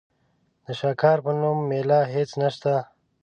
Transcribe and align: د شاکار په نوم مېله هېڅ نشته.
د 0.65 0.67
شاکار 0.79 1.17
په 1.25 1.31
نوم 1.41 1.57
مېله 1.69 1.99
هېڅ 2.13 2.29
نشته. 2.41 2.73